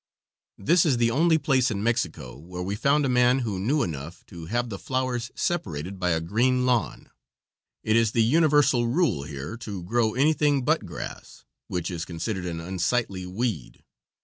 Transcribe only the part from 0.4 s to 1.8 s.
This is the only place